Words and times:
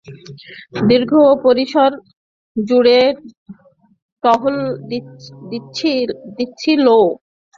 দীর্ঘ-পরিসর 0.89 1.91
জুড়ে 2.55 2.99
টহল 4.23 4.57
দিচ্ছিল? 5.49 6.85